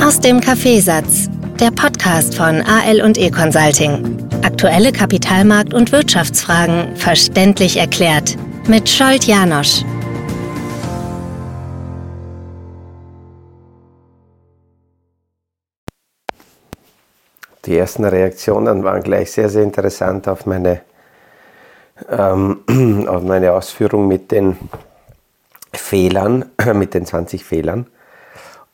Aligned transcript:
Aus 0.00 0.20
dem 0.20 0.40
Kaffeesatz, 0.40 1.28
der 1.58 1.70
Podcast 1.72 2.36
von 2.36 2.62
AL 2.62 3.02
und 3.02 3.18
E 3.18 3.30
Consulting. 3.30 4.28
Aktuelle 4.42 4.90
Kapitalmarkt- 4.90 5.74
und 5.74 5.90
Wirtschaftsfragen 5.90 6.96
verständlich 6.96 7.76
erklärt 7.76 8.36
mit 8.68 8.88
Scholt 8.88 9.24
Janosch. 9.24 9.82
Die 17.64 17.76
ersten 17.76 18.04
Reaktionen 18.04 18.84
waren 18.84 19.02
gleich 19.02 19.32
sehr, 19.32 19.48
sehr 19.48 19.64
interessant 19.64 20.28
auf 20.28 20.46
meine, 20.46 20.80
ähm, 22.08 23.06
auf 23.08 23.22
meine 23.24 23.52
Ausführung 23.52 24.06
mit 24.06 24.30
den 24.30 24.56
Fehlern, 25.72 26.44
mit 26.74 26.94
den 26.94 27.04
20 27.04 27.44
Fehlern. 27.44 27.86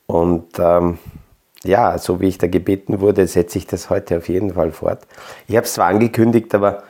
Und 0.06 0.58
ähm, 0.58 0.98
ja, 1.64 1.98
so 1.98 2.20
wie 2.20 2.28
ich 2.28 2.38
da 2.38 2.46
gebeten 2.46 3.00
wurde, 3.00 3.26
setze 3.26 3.58
ich 3.58 3.66
das 3.66 3.90
heute 3.90 4.18
auf 4.18 4.28
jeden 4.28 4.54
Fall 4.54 4.72
fort. 4.72 5.00
Ich 5.48 5.56
habe 5.56 5.66
es 5.66 5.74
zwar 5.74 5.86
angekündigt, 5.86 6.54
aber 6.54 6.84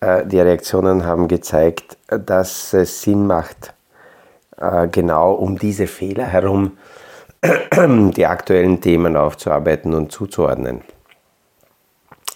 äh, 0.00 0.24
die 0.26 0.40
Reaktionen 0.40 1.04
haben 1.04 1.28
gezeigt, 1.28 1.98
dass 2.08 2.72
es 2.72 3.02
Sinn 3.02 3.26
macht, 3.26 3.74
äh, 4.56 4.88
genau 4.88 5.32
um 5.32 5.58
diese 5.58 5.86
Fehler 5.86 6.24
herum 6.24 6.78
die 7.46 8.26
aktuellen 8.26 8.80
Themen 8.80 9.16
aufzuarbeiten 9.16 9.94
und 9.94 10.12
zuzuordnen. 10.12 10.82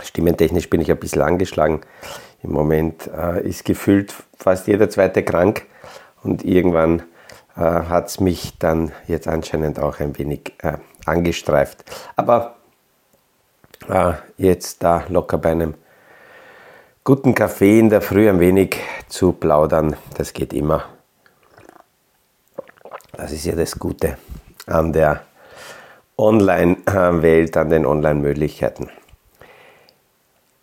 Stimmentechnisch 0.02 0.68
bin 0.70 0.80
ich 0.80 0.90
ein 0.90 0.98
bisschen 0.98 1.22
angeschlagen. 1.22 1.80
Im 2.42 2.52
Moment 2.52 3.08
äh, 3.16 3.46
ist 3.46 3.64
gefühlt 3.64 4.14
fast 4.38 4.66
jeder 4.66 4.90
zweite 4.90 5.22
krank 5.22 5.66
und 6.22 6.44
irgendwann 6.44 7.02
äh, 7.56 7.60
hat 7.60 8.08
es 8.08 8.20
mich 8.20 8.58
dann 8.58 8.92
jetzt 9.06 9.28
anscheinend 9.28 9.78
auch 9.78 10.00
ein 10.00 10.18
wenig 10.18 10.52
äh, 10.62 10.78
angestreift. 11.06 11.84
Aber 12.16 12.56
äh, 13.88 14.12
jetzt 14.36 14.82
da 14.82 15.04
locker 15.08 15.38
bei 15.38 15.50
einem 15.50 15.74
guten 17.02 17.34
Kaffee 17.34 17.78
in 17.78 17.90
der 17.90 18.00
Früh 18.00 18.28
ein 18.28 18.40
wenig 18.40 18.76
zu 19.08 19.32
plaudern, 19.32 19.96
das 20.16 20.32
geht 20.32 20.52
immer. 20.52 20.84
Das 23.12 23.30
ist 23.32 23.44
ja 23.44 23.54
das 23.54 23.78
Gute 23.78 24.16
an 24.66 24.92
der 24.92 25.22
Online-Welt, 26.16 27.56
an 27.56 27.70
den 27.70 27.86
Online-Möglichkeiten. 27.86 28.88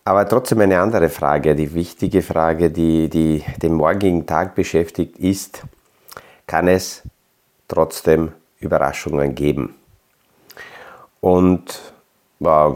Aber 0.03 0.27
trotzdem 0.27 0.61
eine 0.61 0.79
andere 0.79 1.09
Frage, 1.09 1.55
die 1.55 1.73
wichtige 1.73 2.21
Frage, 2.21 2.71
die, 2.71 3.07
die 3.07 3.43
den 3.61 3.73
morgigen 3.73 4.25
Tag 4.25 4.55
beschäftigt, 4.55 5.19
ist, 5.19 5.63
kann 6.47 6.67
es 6.67 7.03
trotzdem 7.67 8.31
Überraschungen 8.59 9.35
geben. 9.35 9.75
Und 11.21 11.93
äh, 12.41 12.69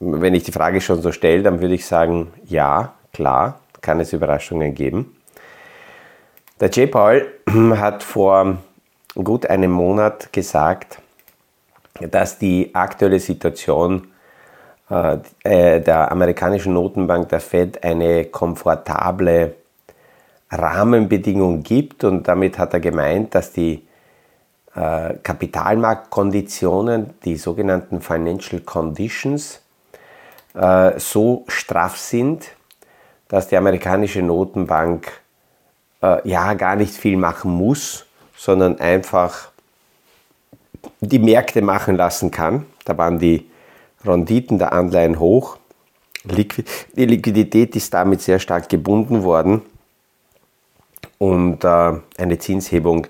wenn 0.00 0.34
ich 0.34 0.42
die 0.42 0.52
Frage 0.52 0.80
schon 0.80 1.00
so 1.00 1.12
stelle, 1.12 1.42
dann 1.42 1.60
würde 1.60 1.74
ich 1.74 1.86
sagen, 1.86 2.32
ja, 2.46 2.94
klar, 3.12 3.60
kann 3.80 4.00
es 4.00 4.12
Überraschungen 4.12 4.74
geben. 4.74 5.16
Der 6.58 6.70
J. 6.70 6.90
Paul 6.90 7.26
hat 7.76 8.02
vor 8.02 8.58
gut 9.14 9.46
einem 9.46 9.70
Monat 9.70 10.32
gesagt, 10.32 10.98
dass 12.00 12.38
die 12.38 12.74
aktuelle 12.74 13.20
Situation 13.20 14.08
äh, 14.90 15.18
äh 15.44 15.80
der 15.80 16.10
amerikanischen 16.10 16.74
Notenbank, 16.74 17.28
der 17.28 17.40
Fed, 17.40 17.82
eine 17.84 18.26
komfortable 18.26 19.54
Rahmenbedingungen 20.50 21.62
gibt 21.62 22.04
und 22.04 22.28
damit 22.28 22.58
hat 22.58 22.74
er 22.74 22.80
gemeint, 22.80 23.34
dass 23.34 23.52
die 23.52 23.85
Kapitalmarktkonditionen, 25.22 27.14
die 27.24 27.36
sogenannten 27.36 28.02
Financial 28.02 28.60
Conditions, 28.60 29.62
äh, 30.54 30.98
so 30.98 31.44
straff 31.48 31.96
sind, 31.96 32.48
dass 33.28 33.48
die 33.48 33.56
amerikanische 33.56 34.22
Notenbank 34.22 35.10
äh, 36.02 36.28
ja 36.28 36.52
gar 36.54 36.76
nicht 36.76 36.94
viel 36.94 37.16
machen 37.16 37.50
muss, 37.52 38.06
sondern 38.36 38.78
einfach 38.78 39.48
die 41.00 41.18
Märkte 41.18 41.62
machen 41.62 41.96
lassen 41.96 42.30
kann. 42.30 42.66
Da 42.84 42.98
waren 42.98 43.18
die 43.18 43.50
Renditen 44.04 44.58
der 44.58 44.72
Anleihen 44.72 45.18
hoch. 45.18 45.56
Die 46.24 47.04
Liquidität 47.04 47.76
ist 47.76 47.94
damit 47.94 48.20
sehr 48.20 48.38
stark 48.38 48.68
gebunden 48.68 49.22
worden 49.22 49.62
und 51.18 51.64
äh, 51.64 51.92
eine 52.18 52.38
Zinshebung 52.38 53.06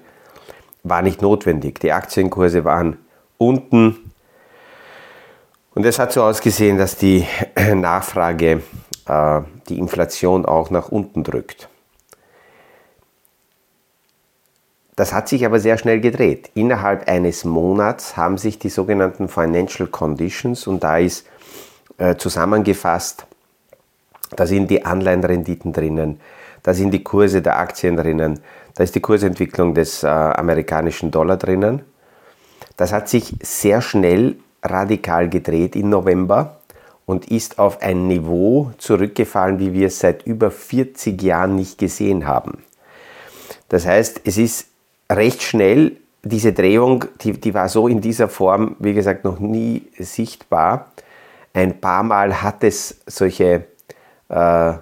war 0.89 1.03
nicht 1.03 1.23
notwendig. 1.23 1.81
Die 1.81 1.93
Aktienkurse 1.93 2.65
waren 2.65 2.99
unten 3.39 3.97
und 5.75 5.85
es 5.85 5.99
hat 5.99 6.13
so 6.13 6.23
ausgesehen, 6.23 6.79
dass 6.79 6.97
die 6.97 7.27
Nachfrage 7.75 8.63
äh, 9.07 9.41
die 9.69 9.79
Inflation 9.79 10.47
auch 10.47 10.71
nach 10.71 10.89
unten 10.89 11.23
drückt. 11.23 11.69
Das 14.95 15.13
hat 15.13 15.29
sich 15.29 15.45
aber 15.45 15.61
sehr 15.61 15.77
schnell 15.77 16.01
gedreht. 16.01 16.51
Innerhalb 16.55 17.07
eines 17.07 17.45
Monats 17.45 18.17
haben 18.17 18.39
sich 18.39 18.59
die 18.59 18.71
sogenannten 18.71 19.29
Financial 19.29 19.87
Conditions 19.87 20.67
und 20.67 20.83
da 20.83 20.97
ist 20.97 21.27
äh, 21.99 22.17
zusammengefasst, 22.17 23.27
da 24.35 24.47
sind 24.47 24.71
die 24.71 24.87
Anleihenrenditen 24.87 25.75
drinnen, 25.75 26.21
da 26.67 26.75
sind 26.75 26.91
die 26.91 27.05
Kurse 27.05 27.43
der 27.43 27.61
Aktien 27.61 27.97
drinnen, 27.97 28.41
da 28.75 28.83
ist 28.83 28.97
die 28.97 29.01
Kursentwicklung 29.01 29.73
des 29.73 30.03
äh, 30.03 30.09
amerikanischen 30.09 31.13
Dollar 31.13 31.37
drinnen. 31.37 31.83
Das 32.77 32.93
hat 32.93 33.09
sich 33.09 33.37
sehr 33.41 33.81
schnell 33.81 34.35
radikal 34.65 35.29
gedreht 35.29 35.77
im 35.77 35.91
November 35.91 36.59
und 37.07 37.31
ist 37.31 37.61
auf 37.61 37.83
ein 37.83 38.09
Niveau 38.09 38.73
zurückgefallen, 38.79 39.61
wie 39.61 39.75
wir 39.75 39.87
es 39.87 40.01
seit 40.01 40.27
über 40.27 40.51
40 40.51 41.23
Jahren 41.23 41.55
nicht 41.55 41.79
gesehen 41.79 42.27
haben. 42.27 42.65
Das 43.69 43.87
heißt, 43.87 44.23
es 44.25 44.37
ist 44.37 44.67
recht 45.09 45.45
schnell, 45.45 45.99
diese 46.25 46.53
Drehung, 46.53 47.05
die, 47.21 47.35
die 47.35 47.55
war 47.55 47.69
so 47.69 47.87
in 47.87 48.01
dieser 48.01 48.29
Form, 48.29 48.75
wie 48.81 48.93
gesagt, 48.93 49.23
noch 49.23 49.39
nie 49.39 49.87
sichtbar. 50.01 50.91
Ein 51.55 51.81
paar 51.81 52.03
Mal 52.03 52.43
hat 52.43 52.65
es 52.65 53.03
solche 53.07 53.67
äh, 54.29 54.73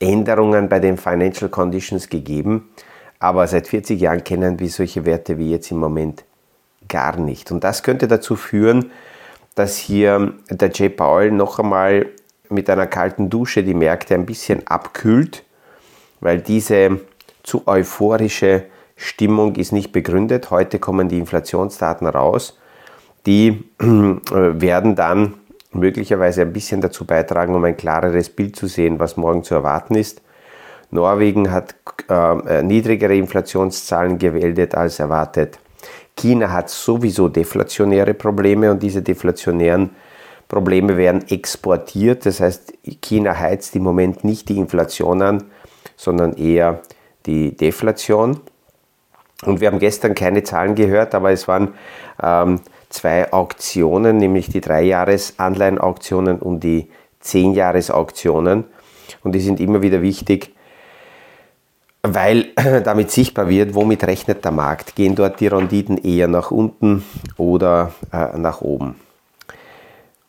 Änderungen 0.00 0.68
bei 0.68 0.78
den 0.78 0.96
Financial 0.96 1.50
Conditions 1.50 2.08
gegeben, 2.08 2.70
aber 3.18 3.46
seit 3.46 3.66
40 3.66 4.00
Jahren 4.00 4.22
kennen 4.22 4.60
wir 4.60 4.68
solche 4.68 5.04
Werte 5.04 5.38
wie 5.38 5.50
jetzt 5.50 5.70
im 5.70 5.78
Moment 5.78 6.24
gar 6.88 7.16
nicht. 7.16 7.50
Und 7.50 7.64
das 7.64 7.82
könnte 7.82 8.06
dazu 8.06 8.36
führen, 8.36 8.90
dass 9.54 9.76
hier 9.76 10.34
der 10.50 10.70
J. 10.70 10.96
Paul 10.96 11.32
noch 11.32 11.58
einmal 11.58 12.06
mit 12.48 12.70
einer 12.70 12.86
kalten 12.86 13.28
Dusche 13.28 13.64
die 13.64 13.74
Märkte 13.74 14.14
ein 14.14 14.24
bisschen 14.24 14.66
abkühlt, 14.66 15.44
weil 16.20 16.40
diese 16.40 17.00
zu 17.42 17.66
euphorische 17.66 18.64
Stimmung 18.96 19.56
ist 19.56 19.72
nicht 19.72 19.92
begründet. 19.92 20.50
Heute 20.50 20.78
kommen 20.78 21.08
die 21.08 21.18
Inflationsdaten 21.18 22.06
raus. 22.06 22.58
Die 23.26 23.64
werden 23.78 24.94
dann 24.96 25.34
möglicherweise 25.72 26.42
ein 26.42 26.52
bisschen 26.52 26.80
dazu 26.80 27.04
beitragen, 27.04 27.54
um 27.54 27.64
ein 27.64 27.76
klareres 27.76 28.30
Bild 28.30 28.56
zu 28.56 28.66
sehen, 28.66 28.98
was 28.98 29.16
morgen 29.16 29.44
zu 29.44 29.54
erwarten 29.54 29.94
ist. 29.94 30.22
Norwegen 30.90 31.50
hat 31.52 31.74
äh, 32.08 32.62
niedrigere 32.62 33.14
Inflationszahlen 33.14 34.18
gewählt 34.18 34.74
als 34.74 34.98
erwartet. 34.98 35.58
China 36.16 36.50
hat 36.50 36.70
sowieso 36.70 37.28
deflationäre 37.28 38.14
Probleme 38.14 38.70
und 38.70 38.82
diese 38.82 39.02
deflationären 39.02 39.90
Probleme 40.48 40.96
werden 40.96 41.28
exportiert. 41.28 42.24
Das 42.24 42.40
heißt, 42.40 42.72
China 43.02 43.38
heizt 43.38 43.76
im 43.76 43.82
Moment 43.82 44.24
nicht 44.24 44.48
die 44.48 44.56
Inflation 44.56 45.22
an, 45.22 45.44
sondern 45.96 46.32
eher 46.32 46.80
die 47.26 47.54
Deflation. 47.56 48.40
Und 49.44 49.60
wir 49.60 49.68
haben 49.68 49.78
gestern 49.78 50.14
keine 50.14 50.42
Zahlen 50.42 50.74
gehört, 50.74 51.14
aber 51.14 51.30
es 51.30 51.46
waren 51.46 51.74
ähm, 52.20 52.60
zwei 52.88 53.32
Auktionen, 53.32 54.16
nämlich 54.16 54.48
die 54.48 54.60
Dreijahres-Anleihen-Auktionen 54.60 56.38
und 56.38 56.60
die 56.60 56.88
Zehnjahres-Auktionen. 57.20 58.64
Und 59.22 59.32
die 59.32 59.40
sind 59.40 59.60
immer 59.60 59.82
wieder 59.82 60.02
wichtig, 60.02 60.54
weil 62.02 62.46
damit 62.84 63.10
sichtbar 63.10 63.48
wird, 63.48 63.74
womit 63.74 64.04
rechnet 64.04 64.44
der 64.44 64.52
Markt. 64.52 64.94
Gehen 64.94 65.14
dort 65.14 65.40
die 65.40 65.48
Renditen 65.48 65.98
eher 65.98 66.28
nach 66.28 66.50
unten 66.50 67.04
oder 67.36 67.92
äh, 68.12 68.38
nach 68.38 68.60
oben. 68.60 68.96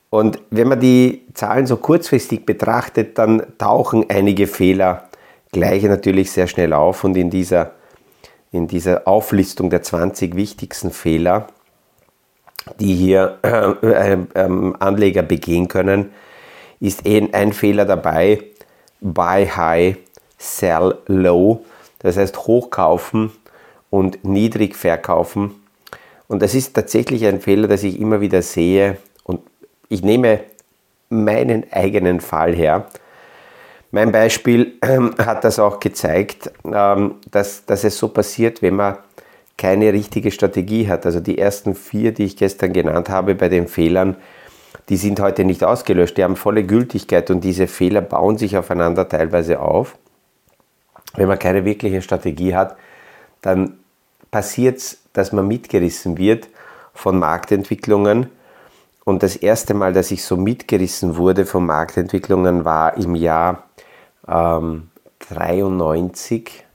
Und 0.09 0.39
wenn 0.49 0.67
man 0.67 0.79
die 0.79 1.27
Zahlen 1.33 1.67
so 1.67 1.77
kurzfristig 1.77 2.45
betrachtet, 2.45 3.17
dann 3.17 3.43
tauchen 3.59 4.05
einige 4.09 4.47
Fehler 4.47 5.03
gleich 5.51 5.83
natürlich 5.83 6.31
sehr 6.31 6.47
schnell 6.47 6.73
auf 6.73 7.03
und 7.03 7.15
in 7.15 7.29
dieser, 7.29 7.71
in 8.51 8.67
dieser 8.67 9.07
Auflistung 9.07 9.69
der 9.69 9.83
20 9.83 10.35
wichtigsten 10.35 10.91
Fehler 10.91 11.47
die 12.79 12.95
hier 12.95 13.37
äh, 13.43 14.13
äh, 14.13 14.73
Anleger 14.79 15.21
begehen 15.21 15.67
können, 15.67 16.11
ist 16.79 17.05
ein 17.05 17.53
Fehler 17.53 17.85
dabei, 17.85 18.41
Buy 19.01 19.47
High, 19.47 19.97
Sell 20.37 20.97
Low, 21.07 21.65
das 21.99 22.17
heißt 22.17 22.37
hochkaufen 22.47 23.31
und 23.89 24.23
niedrig 24.23 24.75
verkaufen. 24.75 25.55
Und 26.27 26.41
das 26.41 26.53
ist 26.53 26.73
tatsächlich 26.73 27.25
ein 27.25 27.41
Fehler, 27.41 27.67
das 27.67 27.83
ich 27.83 27.99
immer 27.99 28.21
wieder 28.21 28.41
sehe. 28.41 28.97
Und 29.23 29.41
ich 29.89 30.03
nehme 30.03 30.41
meinen 31.09 31.65
eigenen 31.71 32.21
Fall 32.21 32.55
her. 32.55 32.87
Mein 33.91 34.11
Beispiel 34.11 34.73
ähm, 34.83 35.15
hat 35.17 35.43
das 35.43 35.57
auch 35.57 35.79
gezeigt, 35.79 36.51
ähm, 36.63 37.15
dass, 37.31 37.65
dass 37.65 37.83
es 37.83 37.97
so 37.97 38.09
passiert, 38.09 38.61
wenn 38.61 38.75
man 38.75 38.97
keine 39.59 39.93
richtige 39.93 40.31
Strategie 40.31 40.87
hat. 40.87 41.05
Also 41.05 41.19
die 41.19 41.37
ersten 41.37 41.75
vier, 41.75 42.13
die 42.13 42.23
ich 42.23 42.37
gestern 42.37 42.73
genannt 42.73 43.09
habe 43.09 43.35
bei 43.35 43.49
den 43.49 43.67
Fehlern, 43.67 44.15
die 44.87 44.97
sind 44.97 45.19
heute 45.19 45.43
nicht 45.43 45.63
ausgelöscht, 45.63 46.17
die 46.17 46.23
haben 46.23 46.35
volle 46.35 46.63
Gültigkeit 46.63 47.29
und 47.29 47.43
diese 47.43 47.67
Fehler 47.67 48.01
bauen 48.01 48.37
sich 48.37 48.57
aufeinander 48.57 49.07
teilweise 49.07 49.59
auf. 49.59 49.97
Wenn 51.15 51.27
man 51.27 51.37
keine 51.37 51.65
wirkliche 51.65 52.01
Strategie 52.01 52.55
hat, 52.55 52.77
dann 53.41 53.77
passiert 54.31 54.77
es, 54.77 55.01
dass 55.13 55.31
man 55.31 55.47
mitgerissen 55.47 56.17
wird 56.17 56.47
von 56.93 57.19
Marktentwicklungen. 57.19 58.29
Und 59.03 59.23
das 59.23 59.35
erste 59.35 59.73
Mal, 59.73 59.91
dass 59.91 60.11
ich 60.11 60.23
so 60.23 60.37
mitgerissen 60.37 61.17
wurde 61.17 61.45
von 61.45 61.65
Marktentwicklungen, 61.65 62.63
war 62.63 62.95
im 62.95 63.15
Jahr 63.15 63.63
ähm, 64.27 64.89
93. 65.29 66.65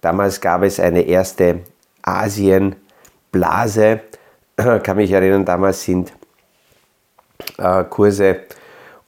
Damals 0.00 0.40
gab 0.40 0.62
es 0.62 0.78
eine 0.78 1.02
erste 1.02 1.60
Asienblase. 2.04 4.00
Kann 4.82 4.96
mich 4.96 5.10
erinnern, 5.10 5.44
damals 5.44 5.82
sind 5.82 6.12
äh, 7.58 7.84
Kurse 7.84 8.40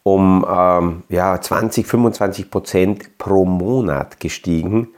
um 0.03 0.47
ähm, 0.49 1.03
ja, 1.09 1.41
20, 1.41 1.87
25 1.87 2.51
Prozent 2.51 3.19
pro 3.19 3.45
Monat 3.45 4.21
gestiegen. 4.21 4.89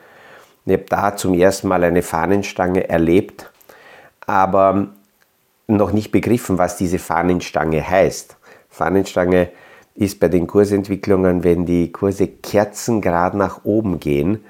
Ich 0.66 0.72
habe 0.74 0.84
da 0.86 1.16
zum 1.16 1.32
ersten 1.32 1.68
Mal 1.68 1.82
eine 1.82 2.02
Fahnenstange 2.02 2.90
erlebt, 2.90 3.50
aber 4.26 4.88
noch 5.66 5.92
nicht 5.92 6.12
begriffen, 6.12 6.58
was 6.58 6.76
diese 6.76 6.98
Fahnenstange 6.98 7.88
heißt. 7.88 8.36
Fahnenstange 8.68 9.48
ist 9.94 10.20
bei 10.20 10.28
den 10.28 10.46
Kursentwicklungen, 10.46 11.42
wenn 11.42 11.64
die 11.64 11.90
Kurse 11.90 12.28
kerzengrad 12.28 13.34
nach 13.34 13.64
oben 13.64 13.98
gehen, 14.00 14.44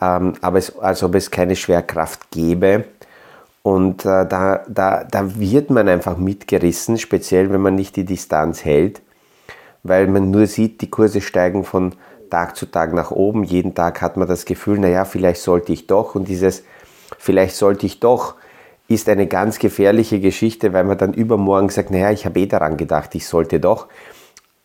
ähm, 0.00 0.34
aber 0.40 0.58
es, 0.58 0.78
als 0.78 1.02
ob 1.02 1.14
es 1.14 1.30
keine 1.30 1.56
Schwerkraft 1.56 2.30
gäbe. 2.30 2.84
Und 3.62 4.04
äh, 4.04 4.26
da, 4.26 4.64
da, 4.68 5.04
da 5.04 5.38
wird 5.38 5.70
man 5.70 5.88
einfach 5.88 6.16
mitgerissen, 6.16 6.98
speziell 6.98 7.50
wenn 7.52 7.60
man 7.60 7.74
nicht 7.74 7.96
die 7.96 8.04
Distanz 8.04 8.64
hält, 8.64 9.02
weil 9.82 10.06
man 10.06 10.30
nur 10.30 10.46
sieht, 10.46 10.80
die 10.80 10.90
Kurse 10.90 11.20
steigen 11.20 11.64
von 11.64 11.94
Tag 12.30 12.56
zu 12.56 12.66
Tag 12.66 12.92
nach 12.94 13.10
oben. 13.10 13.44
Jeden 13.44 13.74
Tag 13.74 14.00
hat 14.00 14.16
man 14.16 14.28
das 14.28 14.44
Gefühl, 14.44 14.78
naja, 14.78 15.04
vielleicht 15.04 15.42
sollte 15.42 15.72
ich 15.72 15.86
doch. 15.86 16.14
Und 16.14 16.28
dieses 16.28 16.62
vielleicht 17.18 17.56
sollte 17.56 17.86
ich 17.86 18.00
doch 18.00 18.36
ist 18.88 19.08
eine 19.08 19.26
ganz 19.26 19.58
gefährliche 19.58 20.18
Geschichte, 20.18 20.72
weil 20.72 20.84
man 20.84 20.96
dann 20.96 21.12
übermorgen 21.12 21.68
sagt, 21.68 21.90
naja, 21.90 22.10
ich 22.10 22.24
habe 22.24 22.40
eh 22.40 22.46
daran 22.46 22.78
gedacht, 22.78 23.14
ich 23.14 23.26
sollte 23.26 23.60
doch. 23.60 23.86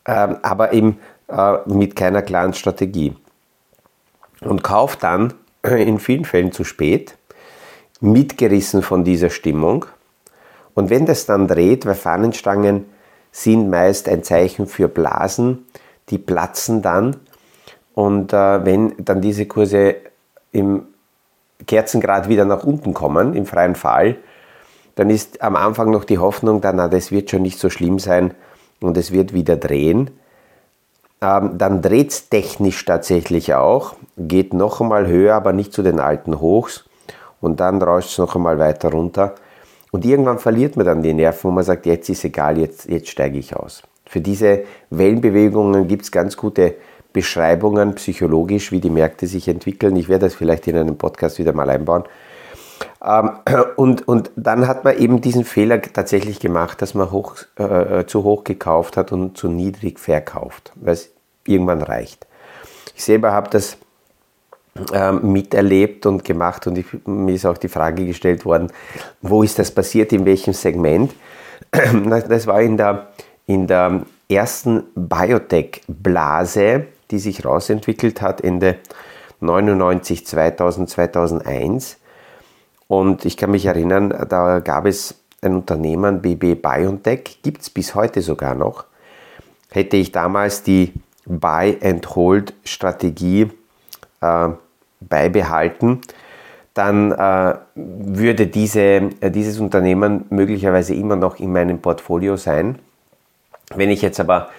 Ähm, 0.05 0.37
aber 0.41 0.71
eben 0.71 0.97
äh, 1.27 1.57
mit 1.65 1.95
keiner 1.97 2.21
klaren 2.21 2.53
Strategie. 2.53 3.15
Und 4.45 4.63
kauft 4.63 5.03
dann 5.03 5.33
in 5.63 5.99
vielen 5.99 6.25
Fällen 6.25 6.51
zu 6.51 6.63
spät, 6.63 7.15
mitgerissen 8.01 8.81
von 8.81 9.03
dieser 9.03 9.29
Stimmung. 9.29 9.85
Und 10.73 10.89
wenn 10.89 11.05
das 11.05 11.25
dann 11.25 11.47
dreht, 11.47 11.85
weil 11.85 11.95
Fahnenstangen 11.95 12.85
sind 13.31 13.69
meist 13.69 14.09
ein 14.09 14.23
Zeichen 14.23 14.67
für 14.67 14.87
Blasen, 14.87 15.65
die 16.09 16.17
platzen 16.17 16.81
dann. 16.81 17.15
Und 17.93 18.33
äh, 18.33 18.65
wenn 18.65 18.93
dann 18.97 19.21
diese 19.21 19.45
Kurse 19.45 19.95
im 20.51 20.87
Kerzengrad 21.65 22.27
wieder 22.27 22.45
nach 22.45 22.63
unten 22.63 22.93
kommen, 22.93 23.33
im 23.33 23.45
freien 23.45 23.75
Fall, 23.75 24.17
dann 24.95 25.09
ist 25.09 25.41
am 25.41 25.55
Anfang 25.55 25.89
noch 25.89 26.03
die 26.03 26.19
Hoffnung, 26.19 26.61
dann, 26.61 26.75
na, 26.75 26.87
das 26.87 27.11
wird 27.11 27.31
schon 27.31 27.41
nicht 27.41 27.59
so 27.59 27.69
schlimm 27.69 27.99
sein, 27.99 28.33
und 28.83 28.97
es 28.97 29.11
wird 29.11 29.33
wieder 29.33 29.55
drehen. 29.55 30.11
Ähm, 31.23 31.57
dann 31.57 31.81
dreht 31.81 32.11
es 32.11 32.27
technisch 32.29 32.83
tatsächlich 32.83 33.53
auch, 33.53 33.95
geht 34.17 34.53
noch 34.53 34.81
einmal 34.81 35.07
höher, 35.07 35.35
aber 35.35 35.53
nicht 35.53 35.71
zu 35.71 35.81
den 35.81 36.01
alten 36.01 36.41
Hochs 36.41 36.83
und 37.39 37.61
dann 37.61 37.81
rauscht 37.81 38.11
es 38.11 38.17
noch 38.17 38.35
einmal 38.35 38.59
weiter 38.59 38.91
runter. 38.91 39.35
Und 39.91 40.03
irgendwann 40.05 40.39
verliert 40.39 40.75
man 40.75 40.85
dann 40.85 41.01
die 41.01 41.13
Nerven, 41.13 41.49
wo 41.49 41.51
man 41.51 41.63
sagt, 41.63 41.85
jetzt 41.85 42.09
ist 42.09 42.25
egal, 42.25 42.57
jetzt, 42.57 42.89
jetzt 42.89 43.07
steige 43.07 43.37
ich 43.37 43.55
aus. 43.55 43.83
Für 44.05 44.19
diese 44.19 44.63
Wellenbewegungen 44.89 45.87
gibt 45.87 46.03
es 46.03 46.11
ganz 46.11 46.35
gute 46.35 46.75
Beschreibungen 47.13 47.95
psychologisch, 47.95 48.71
wie 48.71 48.81
die 48.81 48.89
Märkte 48.89 49.27
sich 49.27 49.47
entwickeln. 49.47 49.95
Ich 49.95 50.09
werde 50.09 50.25
das 50.25 50.35
vielleicht 50.35 50.67
in 50.67 50.75
einem 50.75 50.97
Podcast 50.97 51.39
wieder 51.39 51.53
mal 51.53 51.69
einbauen. 51.69 52.03
Ähm, 53.03 53.31
und, 53.75 54.07
und 54.07 54.31
dann 54.35 54.67
hat 54.67 54.83
man 54.83 54.97
eben 54.97 55.21
diesen 55.21 55.43
Fehler 55.43 55.81
tatsächlich 55.81 56.39
gemacht, 56.39 56.81
dass 56.81 56.93
man 56.93 57.11
hoch, 57.11 57.35
äh, 57.57 58.05
zu 58.05 58.23
hoch 58.23 58.43
gekauft 58.43 58.97
hat 58.97 59.11
und 59.11 59.37
zu 59.37 59.47
niedrig 59.47 59.99
verkauft, 59.99 60.71
weil 60.75 60.93
es 60.93 61.11
irgendwann 61.45 61.81
reicht. 61.81 62.25
Ich 62.95 63.03
selber 63.03 63.31
habe 63.31 63.49
das 63.49 63.77
ähm, 64.93 65.31
miterlebt 65.31 66.05
und 66.05 66.23
gemacht 66.23 66.65
und 66.67 66.77
ich, 66.77 66.85
mir 67.05 67.33
ist 67.33 67.45
auch 67.45 67.57
die 67.57 67.67
Frage 67.67 68.05
gestellt 68.05 68.45
worden, 68.45 68.71
wo 69.21 69.43
ist 69.43 69.59
das 69.59 69.71
passiert, 69.71 70.11
in 70.13 70.25
welchem 70.25 70.53
Segment. 70.53 71.13
Das 72.29 72.47
war 72.47 72.61
in 72.61 72.77
der, 72.77 73.07
in 73.45 73.67
der 73.67 74.01
ersten 74.29 74.83
Biotech-Blase, 74.95 76.85
die 77.11 77.19
sich 77.19 77.45
rausentwickelt 77.45 78.21
hat, 78.21 78.41
Ende 78.41 78.77
99, 79.39 80.25
2000, 80.25 80.89
2001 80.89 81.97
und 82.99 83.25
ich 83.25 83.37
kann 83.37 83.51
mich 83.51 83.65
erinnern, 83.65 84.13
da 84.29 84.59
gab 84.59 84.85
es 84.85 85.15
ein 85.41 85.55
Unternehmen, 85.55 86.21
BB 86.21 86.61
BioNTech, 86.61 87.39
gibt 87.41 87.61
es 87.61 87.69
bis 87.69 87.95
heute 87.95 88.21
sogar 88.21 88.55
noch. 88.55 88.85
Hätte 89.71 89.97
ich 89.97 90.11
damals 90.11 90.63
die 90.63 90.93
Buy 91.25 91.77
and 91.81 92.15
Hold 92.15 92.53
Strategie 92.63 93.49
äh, 94.21 94.49
beibehalten, 95.01 96.01
dann 96.73 97.11
äh, 97.11 97.55
würde 97.75 98.47
diese, 98.47 98.79
äh, 98.79 99.31
dieses 99.31 99.59
Unternehmen 99.59 100.25
möglicherweise 100.29 100.93
immer 100.93 101.15
noch 101.15 101.39
in 101.39 101.51
meinem 101.51 101.79
Portfolio 101.79 102.37
sein. 102.37 102.79
Wenn 103.75 103.89
ich 103.89 104.01
jetzt 104.01 104.19
aber 104.19 104.49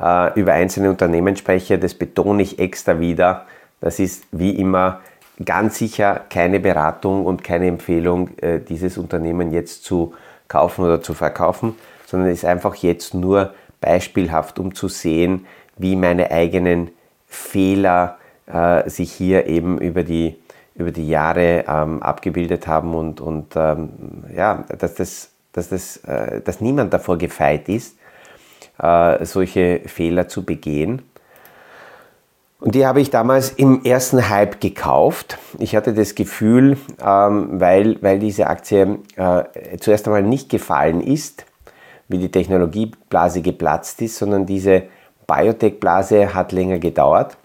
äh, 0.00 0.38
über 0.38 0.52
einzelne 0.52 0.90
Unternehmen 0.90 1.36
spreche, 1.36 1.78
das 1.78 1.94
betone 1.94 2.42
ich 2.42 2.58
extra 2.58 3.00
wieder, 3.00 3.46
das 3.80 3.98
ist 3.98 4.24
wie 4.32 4.50
immer 4.50 5.00
ganz 5.44 5.78
sicher 5.78 6.22
keine 6.30 6.60
Beratung 6.60 7.24
und 7.24 7.44
keine 7.44 7.66
Empfehlung, 7.66 8.36
äh, 8.38 8.60
dieses 8.60 8.98
Unternehmen 8.98 9.52
jetzt 9.52 9.84
zu 9.84 10.14
kaufen 10.48 10.84
oder 10.84 11.02
zu 11.02 11.14
verkaufen, 11.14 11.74
sondern 12.06 12.30
ist 12.30 12.44
einfach 12.44 12.74
jetzt 12.76 13.14
nur 13.14 13.52
beispielhaft, 13.80 14.58
um 14.58 14.74
zu 14.74 14.88
sehen, 14.88 15.46
wie 15.76 15.94
meine 15.94 16.30
eigenen 16.30 16.90
Fehler 17.26 18.18
äh, 18.46 18.88
sich 18.88 19.12
hier 19.12 19.46
eben 19.46 19.78
über 19.78 20.02
die, 20.02 20.36
über 20.74 20.90
die 20.90 21.08
Jahre 21.08 21.64
ähm, 21.68 22.02
abgebildet 22.02 22.66
haben 22.66 22.94
und, 22.94 23.20
und 23.20 23.54
ähm, 23.56 23.90
ja, 24.34 24.64
dass, 24.78 24.94
das, 24.94 25.30
dass, 25.52 25.68
das, 25.68 25.98
äh, 25.98 26.40
dass 26.40 26.60
niemand 26.60 26.92
davor 26.92 27.18
gefeit 27.18 27.68
ist, 27.68 27.96
äh, 28.80 29.24
solche 29.24 29.80
Fehler 29.86 30.28
zu 30.28 30.44
begehen. 30.44 31.02
Und 32.60 32.74
die 32.74 32.86
habe 32.86 33.00
ich 33.00 33.10
damals 33.10 33.50
im 33.50 33.84
ersten 33.84 34.28
Hype 34.28 34.60
gekauft. 34.60 35.38
Ich 35.58 35.76
hatte 35.76 35.94
das 35.94 36.16
Gefühl, 36.16 36.76
ähm, 37.00 37.60
weil, 37.60 38.02
weil 38.02 38.18
diese 38.18 38.48
Aktie 38.48 38.98
äh, 39.16 39.44
zuerst 39.78 40.06
einmal 40.06 40.24
nicht 40.24 40.50
gefallen 40.50 41.00
ist, 41.00 41.46
wie 42.08 42.18
die 42.18 42.30
Technologieblase 42.30 43.42
geplatzt 43.42 44.02
ist, 44.02 44.16
sondern 44.16 44.44
diese 44.44 44.84
Biotech-Blase 45.28 46.34
hat 46.34 46.50
länger 46.50 46.80
gedauert. 46.80 47.36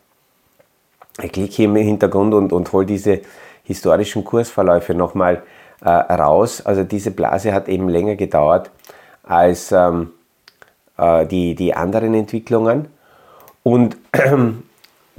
Ich 1.22 1.32
klicke 1.32 1.54
hier 1.54 1.66
im 1.66 1.76
Hintergrund 1.76 2.34
und, 2.34 2.52
und 2.52 2.72
hole 2.74 2.88
diese 2.88 3.22
historischen 3.64 4.24
Kursverläufe 4.24 4.96
nochmal 4.96 5.44
äh, 5.84 5.90
raus. 5.90 6.66
Also 6.66 6.84
diese 6.84 7.12
Blase 7.12 7.54
hat 7.54 7.68
eben 7.68 7.88
länger 7.88 8.16
gedauert 8.16 8.72
als 9.22 9.72
ähm, 9.72 10.12
äh, 10.98 11.28
die, 11.28 11.54
die 11.54 11.76
anderen 11.76 12.16
Entwicklungen. 12.16 12.88
Und 13.62 13.98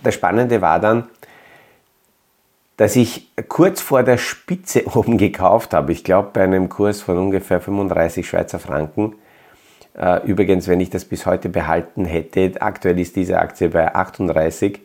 das 0.04 0.14
Spannende 0.14 0.60
war 0.60 0.80
dann, 0.80 1.08
dass 2.76 2.96
ich 2.96 3.30
kurz 3.48 3.80
vor 3.80 4.02
der 4.02 4.18
Spitze 4.18 4.84
oben 4.94 5.18
gekauft 5.18 5.74
habe. 5.74 5.92
Ich 5.92 6.04
glaube, 6.04 6.30
bei 6.32 6.42
einem 6.42 6.68
Kurs 6.68 7.00
von 7.00 7.18
ungefähr 7.18 7.60
35 7.60 8.28
Schweizer 8.28 8.58
Franken. 8.58 9.14
Äh, 9.96 10.26
übrigens, 10.26 10.66
wenn 10.68 10.80
ich 10.80 10.90
das 10.90 11.04
bis 11.04 11.24
heute 11.26 11.48
behalten 11.48 12.04
hätte, 12.04 12.60
aktuell 12.60 12.98
ist 12.98 13.16
diese 13.16 13.38
Aktie 13.38 13.68
bei 13.68 13.94
38. 13.94 14.80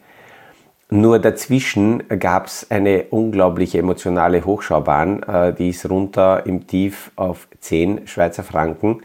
Nur 0.91 1.19
dazwischen 1.19 2.03
gab 2.19 2.47
es 2.47 2.69
eine 2.71 3.05
unglaubliche 3.11 3.77
emotionale 3.77 4.45
Hochschaubahn. 4.45 5.23
Äh, 5.23 5.53
die 5.53 5.69
ist 5.69 5.89
runter 5.89 6.45
im 6.45 6.67
Tief 6.67 7.11
auf 7.15 7.47
10 7.59 8.07
Schweizer 8.07 8.43
Franken. 8.43 9.01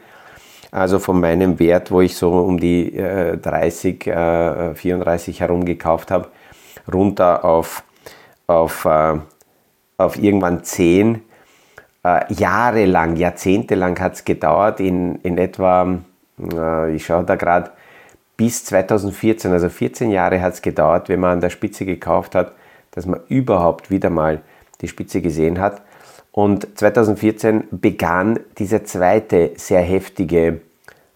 Also 0.75 0.99
von 0.99 1.21
meinem 1.21 1.61
Wert, 1.61 1.93
wo 1.93 2.01
ich 2.01 2.17
so 2.17 2.33
um 2.33 2.59
die 2.59 2.97
äh, 2.97 3.37
30, 3.37 4.09
äh, 4.09 4.75
34 4.75 5.39
herum 5.39 5.65
gekauft 5.65 6.11
habe, 6.11 6.27
runter 6.93 7.45
auf, 7.45 7.85
auf, 8.49 8.85
äh, 8.85 9.19
auf 9.99 10.19
irgendwann 10.19 10.65
10. 10.65 11.23
äh, 12.03 12.25
jahrelang, 12.29 13.15
jahrzehntelang 13.15 14.01
hat 14.01 14.15
es 14.15 14.25
gedauert, 14.25 14.81
in, 14.81 15.21
in 15.23 15.39
etwa, 15.39 16.01
äh, 16.41 16.93
ich 16.97 17.07
schaue 17.07 17.23
da 17.23 17.37
gerade, 17.37 17.71
bis 18.37 18.65
2014, 18.65 19.53
also 19.53 19.69
14 19.69 20.11
Jahre 20.11 20.41
hat 20.41 20.55
es 20.55 20.61
gedauert, 20.61 21.09
wenn 21.09 21.21
man 21.21 21.35
an 21.35 21.41
der 21.41 21.51
Spitze 21.51 21.87
gekauft 21.87 22.35
hat, 22.35 22.51
dass 22.91 23.07
man 23.07 23.21
überhaupt 23.29 23.93
wieder 23.93 24.11
mal 24.11 24.41
die 24.81 24.89
Spitze 24.89 25.23
gesehen 25.23 25.61
hat. 25.61 25.83
Und 26.35 26.77
2014 26.77 27.69
begann 27.71 28.41
dieser 28.59 28.85
zweite 28.85 29.53
sehr 29.55 29.83
heftige 29.83 30.63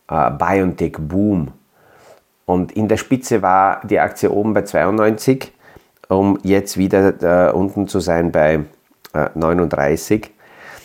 äh, 0.09 0.31
BioNTech-Boom. 0.31 1.49
Und 2.47 2.71
in 2.71 2.87
der 2.87 2.99
Spitze 2.99 3.43
war 3.43 3.85
die 3.85 3.99
Aktie 3.99 4.31
oben 4.31 4.55
bei 4.55 4.63
92, 4.63 5.53
um 6.09 6.39
jetzt 6.45 6.77
wieder 6.77 7.49
äh, 7.49 7.53
unten 7.53 7.89
zu 7.89 7.99
sein 7.99 8.31
bei 8.31 8.61
äh, 9.13 9.29
39. 9.35 10.31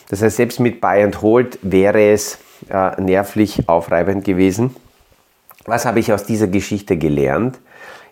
Das 0.10 0.24
heißt, 0.24 0.38
selbst 0.38 0.60
mit 0.60 0.82
Buy 0.82 1.04
and 1.04 1.22
Hold 1.22 1.60
wäre 1.62 2.12
es 2.12 2.40
äh, 2.72 3.00
nervlich 3.00 3.70
aufreibend 3.70 4.26
gewesen. 4.26 4.76
Was 5.66 5.86
habe 5.86 6.00
ich 6.00 6.12
aus 6.12 6.24
dieser 6.24 6.48
Geschichte 6.48 6.98
gelernt? 6.98 7.60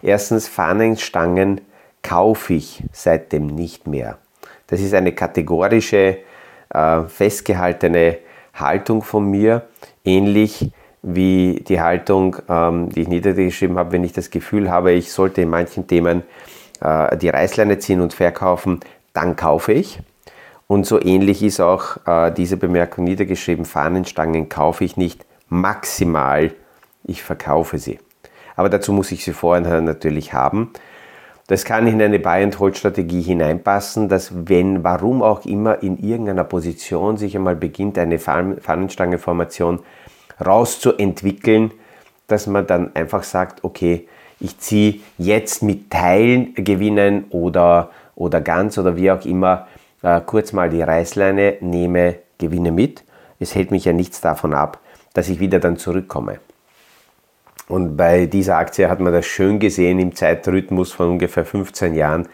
Erstens, 0.03 0.47
Fahnenstangen 0.47 1.61
kaufe 2.03 2.53
ich 2.53 2.83
seitdem 2.93 3.47
nicht 3.47 3.87
mehr. 3.87 4.19
Das 4.71 4.79
ist 4.79 4.93
eine 4.93 5.11
kategorische, 5.11 6.19
äh, 6.73 7.01
festgehaltene 7.03 8.19
Haltung 8.53 9.03
von 9.03 9.29
mir, 9.29 9.67
ähnlich 10.05 10.71
wie 11.01 11.63
die 11.67 11.81
Haltung, 11.81 12.37
ähm, 12.47 12.89
die 12.89 13.01
ich 13.01 13.07
niedergeschrieben 13.09 13.77
habe, 13.77 13.91
wenn 13.91 14.03
ich 14.05 14.13
das 14.13 14.29
Gefühl 14.29 14.71
habe, 14.71 14.93
ich 14.93 15.11
sollte 15.11 15.41
in 15.41 15.49
manchen 15.49 15.87
Themen 15.87 16.23
äh, 16.79 17.17
die 17.17 17.27
Reißleine 17.27 17.79
ziehen 17.79 17.99
und 17.99 18.13
verkaufen, 18.13 18.79
dann 19.13 19.35
kaufe 19.35 19.73
ich. 19.73 19.99
Und 20.67 20.85
so 20.85 21.01
ähnlich 21.01 21.43
ist 21.43 21.59
auch 21.59 21.97
äh, 22.07 22.31
diese 22.31 22.55
Bemerkung 22.55 23.03
niedergeschrieben, 23.03 23.65
Fahnenstangen 23.65 24.47
kaufe 24.47 24.85
ich 24.85 24.95
nicht, 24.95 25.25
maximal 25.49 26.53
ich 27.03 27.23
verkaufe 27.23 27.77
sie. 27.77 27.99
Aber 28.55 28.69
dazu 28.69 28.93
muss 28.93 29.11
ich 29.11 29.25
sie 29.25 29.33
vorher 29.33 29.81
natürlich 29.81 30.33
haben. 30.33 30.71
Das 31.51 31.65
kann 31.65 31.85
in 31.85 32.01
eine 32.01 32.17
Buy-and-Hold-Strategie 32.17 33.21
hineinpassen, 33.21 34.07
dass 34.07 34.31
wenn, 34.47 34.85
warum 34.85 35.21
auch 35.21 35.43
immer, 35.43 35.83
in 35.83 35.97
irgendeiner 35.97 36.45
Position 36.45 37.17
sich 37.17 37.35
einmal 37.35 37.57
beginnt, 37.57 37.97
eine 37.97 38.19
Fahnenstangenformation 38.19 39.81
rauszuentwickeln, 40.39 41.71
dass 42.27 42.47
man 42.47 42.67
dann 42.67 42.95
einfach 42.95 43.23
sagt, 43.23 43.65
okay, 43.65 44.07
ich 44.39 44.59
ziehe 44.59 45.01
jetzt 45.17 45.61
mit 45.61 45.89
Teilen 45.89 46.53
gewinnen 46.53 47.25
oder, 47.31 47.89
oder 48.15 48.39
ganz 48.39 48.77
oder 48.77 48.95
wie 48.95 49.11
auch 49.11 49.25
immer 49.25 49.67
äh, 50.03 50.21
kurz 50.21 50.53
mal 50.53 50.69
die 50.69 50.81
Reißleine, 50.81 51.57
nehme 51.59 52.19
Gewinne 52.37 52.71
mit. 52.71 53.03
Es 53.41 53.55
hält 53.55 53.71
mich 53.71 53.83
ja 53.83 53.91
nichts 53.91 54.21
davon 54.21 54.53
ab, 54.53 54.79
dass 55.13 55.27
ich 55.27 55.41
wieder 55.41 55.59
dann 55.59 55.75
zurückkomme. 55.75 56.39
Und 57.71 57.95
bei 57.95 58.25
dieser 58.25 58.57
Aktie 58.57 58.89
hat 58.89 58.99
man 58.99 59.13
das 59.13 59.25
schön 59.25 59.57
gesehen 59.57 59.97
im 59.99 60.13
Zeitrhythmus 60.13 60.91
von 60.91 61.11
ungefähr 61.11 61.45
15 61.45 61.93
Jahren. 61.93 62.27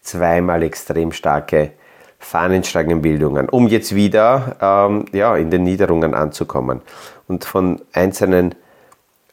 Zweimal 0.00 0.62
extrem 0.62 1.12
starke 1.12 1.72
Fahnenstangenbildungen, 2.18 3.50
um 3.50 3.68
jetzt 3.68 3.94
wieder 3.94 4.56
ähm, 4.62 5.04
ja, 5.12 5.36
in 5.36 5.50
den 5.50 5.64
Niederungen 5.64 6.14
anzukommen. 6.14 6.80
Und 7.28 7.44
von 7.44 7.82
einzelnen 7.92 8.54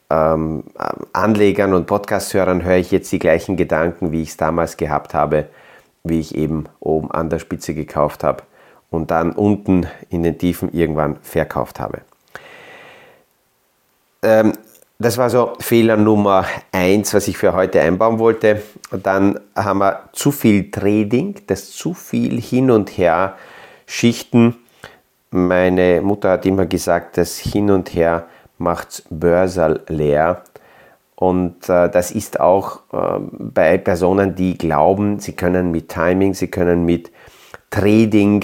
ähm, 0.09 0.65
Anlegern 1.13 1.73
und 1.73 1.87
Podcast-Hörern 1.87 2.65
höre 2.65 2.75
ich 2.75 2.91
jetzt 2.91 3.09
die 3.13 3.19
gleichen 3.19 3.55
Gedanken, 3.55 4.11
wie 4.11 4.23
ich 4.23 4.29
es 4.31 4.37
damals 4.37 4.75
gehabt 4.75 5.13
habe, 5.13 5.47
wie 6.03 6.19
ich 6.19 6.35
eben 6.35 6.65
oben 6.81 7.11
an 7.11 7.29
der 7.29 7.39
Spitze 7.39 7.73
gekauft 7.73 8.25
habe 8.25 8.43
und 8.89 9.09
dann 9.09 9.31
unten 9.31 9.87
in 10.09 10.21
den 10.21 10.37
Tiefen 10.37 10.73
irgendwann 10.73 11.15
verkauft 11.21 11.79
habe. 11.79 12.01
Ähm, 14.21 14.51
das 14.97 15.17
war 15.17 15.29
so 15.29 15.53
Fehler 15.59 15.97
Nummer 15.97 16.45
eins, 16.71 17.13
was 17.13 17.27
ich 17.27 17.37
für 17.37 17.53
heute 17.53 17.81
einbauen 17.81 18.19
wollte. 18.19 18.61
dann 18.91 19.39
haben 19.55 19.79
wir 19.79 20.09
zu 20.13 20.31
viel 20.31 20.71
Trading, 20.71 21.35
das 21.47 21.71
zu 21.71 21.93
viel 21.93 22.39
hin 22.39 22.71
und 22.71 22.97
her 22.97 23.35
Schichten. 23.85 24.55
Meine 25.31 26.01
Mutter 26.01 26.31
hat 26.31 26.45
immer 26.45 26.65
gesagt, 26.65 27.17
das 27.17 27.37
Hin 27.37 27.69
und 27.69 27.93
Her 27.93 28.25
macht 28.57 29.03
Börsal 29.09 29.81
leer. 29.87 30.43
Und 31.15 31.69
äh, 31.69 31.89
das 31.89 32.11
ist 32.11 32.39
auch 32.39 32.81
äh, 32.91 33.19
bei 33.31 33.77
Personen, 33.77 34.35
die 34.35 34.57
glauben, 34.57 35.19
sie 35.19 35.33
können 35.33 35.71
mit 35.71 35.89
Timing, 35.89 36.33
sie 36.33 36.47
können 36.47 36.85
mit 36.85 37.11
Trading 37.69 38.43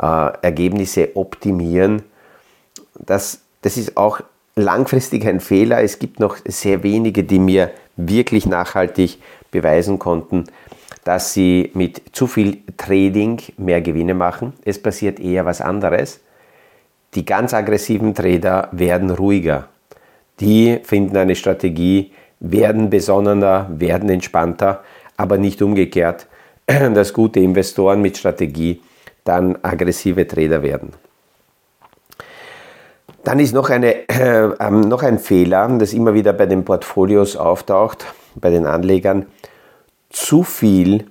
äh, 0.00 0.32
Ergebnisse 0.42 1.16
optimieren. 1.16 2.02
Das, 2.94 3.40
das 3.62 3.76
ist 3.76 3.96
auch 3.96 4.20
langfristig 4.56 5.26
ein 5.26 5.40
Fehler. 5.40 5.82
Es 5.82 5.98
gibt 5.98 6.20
noch 6.20 6.36
sehr 6.44 6.82
wenige, 6.82 7.24
die 7.24 7.38
mir 7.38 7.70
wirklich 7.96 8.46
nachhaltig 8.46 9.18
beweisen 9.50 9.98
konnten, 9.98 10.44
dass 11.04 11.32
sie 11.32 11.70
mit 11.74 12.02
zu 12.12 12.26
viel 12.26 12.58
Trading 12.76 13.40
mehr 13.56 13.80
Gewinne 13.80 14.14
machen. 14.14 14.52
Es 14.64 14.80
passiert 14.80 15.18
eher 15.18 15.46
was 15.46 15.60
anderes. 15.60 16.20
Die 17.14 17.24
ganz 17.24 17.54
aggressiven 17.54 18.14
Trader 18.14 18.68
werden 18.72 19.10
ruhiger. 19.10 19.68
Die 20.38 20.78
finden 20.84 21.16
eine 21.16 21.34
Strategie, 21.34 22.12
werden 22.38 22.88
besonnener, 22.88 23.68
werden 23.70 24.08
entspannter, 24.08 24.82
aber 25.16 25.36
nicht 25.36 25.60
umgekehrt, 25.60 26.26
dass 26.66 27.12
gute 27.12 27.40
Investoren 27.40 28.00
mit 28.00 28.16
Strategie 28.16 28.80
dann 29.24 29.58
aggressive 29.62 30.26
Trader 30.26 30.62
werden. 30.62 30.92
Dann 33.22 33.38
ist 33.38 33.52
noch, 33.52 33.68
eine, 33.68 34.08
äh, 34.08 34.48
ähm, 34.60 34.80
noch 34.80 35.02
ein 35.02 35.18
Fehler, 35.18 35.68
das 35.78 35.92
immer 35.92 36.14
wieder 36.14 36.32
bei 36.32 36.46
den 36.46 36.64
Portfolios 36.64 37.36
auftaucht, 37.36 38.06
bei 38.34 38.48
den 38.50 38.64
Anlegern, 38.66 39.26
zu 40.08 40.42
viel 40.42 41.06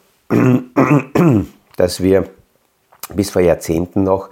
dass 1.77 2.01
wir 2.01 2.25
bis 3.13 3.29
vor 3.29 3.41
Jahrzehnten 3.41 4.03
noch 4.03 4.29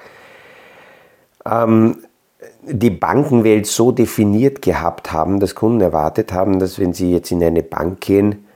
ähm, 1.46 1.98
die 2.64 2.90
Bankenwelt 2.90 3.68
so 3.68 3.92
definiert 3.92 4.62
gehabt 4.62 5.12
haben, 5.12 5.40
dass 5.40 5.54
Kunden 5.54 5.82
erwartet 5.82 6.32
haben, 6.32 6.60
dass 6.60 6.80
wenn 6.80 6.94
sie 6.94 7.12
jetzt 7.12 7.32
in 7.32 7.44
eine 7.44 7.62
Bank 7.62 8.00
gehen, 8.02 8.48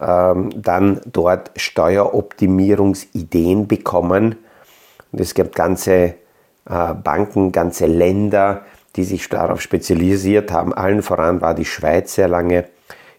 ähm, 0.00 0.50
dann 0.54 1.00
dort 1.04 1.50
Steueroptimierungsideen 1.56 3.66
bekommen. 3.66 4.36
Und 5.12 5.20
es 5.20 5.34
gibt 5.34 5.54
ganze 5.54 6.14
äh, 6.68 6.94
Banken, 6.94 7.52
ganze 7.52 7.86
Länder, 7.86 8.64
die 8.96 9.04
sich 9.04 9.28
darauf 9.28 9.60
spezialisiert 9.60 10.50
haben. 10.50 10.74
Allen 10.74 11.02
voran 11.02 11.40
war 11.40 11.54
die 11.54 11.64
Schweiz 11.64 12.14
sehr 12.14 12.26
lange 12.28 12.64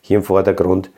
hier 0.01 0.17
im 0.17 0.23
Vordergrund, 0.23 0.91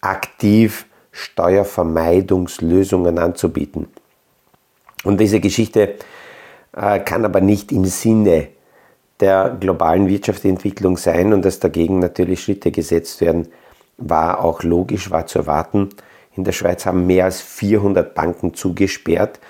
aktiv 0.00 0.86
Steuervermeidungslösungen 1.12 3.18
anzubieten. 3.18 3.88
Und 5.04 5.20
diese 5.20 5.38
Geschichte 5.40 5.94
äh, 6.76 6.98
kann 7.00 7.24
aber 7.24 7.40
nicht 7.40 7.72
im 7.72 7.84
Sinne 7.84 8.48
der 9.20 9.56
globalen 9.58 10.08
Wirtschaftsentwicklung 10.08 10.96
sein 10.96 11.32
und 11.32 11.44
dass 11.44 11.60
dagegen 11.60 11.98
natürlich 11.98 12.42
Schritte 12.42 12.70
gesetzt 12.70 13.20
werden, 13.20 13.48
war 13.96 14.44
auch 14.44 14.62
logisch, 14.62 15.10
war 15.10 15.26
zu 15.26 15.40
erwarten. 15.40 15.88
In 16.36 16.44
der 16.44 16.52
Schweiz 16.52 16.86
haben 16.86 17.06
mehr 17.06 17.24
als 17.24 17.40
400 17.40 18.14
Banken 18.14 18.54
zugesperrt 18.54 19.40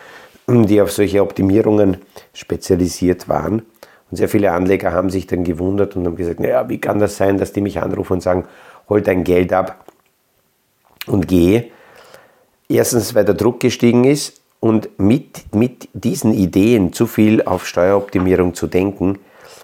die 0.48 0.80
auf 0.80 0.90
solche 0.90 1.22
Optimierungen 1.22 1.98
spezialisiert 2.32 3.28
waren. 3.28 3.62
Und 4.10 4.16
sehr 4.16 4.28
viele 4.28 4.52
Anleger 4.52 4.92
haben 4.92 5.10
sich 5.10 5.26
dann 5.26 5.44
gewundert 5.44 5.94
und 5.94 6.06
haben 6.06 6.16
gesagt, 6.16 6.40
naja, 6.40 6.68
wie 6.68 6.80
kann 6.80 6.98
das 6.98 7.16
sein, 7.16 7.36
dass 7.36 7.52
die 7.52 7.60
mich 7.60 7.80
anrufen 7.80 8.14
und 8.14 8.22
sagen, 8.22 8.46
hol 8.88 9.02
dein 9.02 9.24
Geld 9.24 9.52
ab 9.52 9.84
und 11.06 11.28
geh. 11.28 11.64
Erstens, 12.68 13.14
weil 13.14 13.24
der 13.24 13.34
Druck 13.34 13.60
gestiegen 13.60 14.04
ist 14.04 14.40
und 14.60 14.98
mit, 14.98 15.54
mit 15.54 15.88
diesen 15.92 16.32
Ideen, 16.32 16.92
zu 16.92 17.06
viel 17.06 17.42
auf 17.42 17.66
Steueroptimierung 17.66 18.54
zu 18.54 18.66
denken, 18.66 19.18